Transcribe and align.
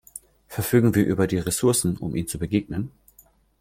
Verfügen 0.47 0.95
wir 0.95 1.05
über 1.05 1.27
die 1.27 1.37
Ressourcen, 1.37 1.95
um 1.97 2.15
ihnen 2.15 2.27
zu 2.27 2.39
begegnen? 2.39 2.89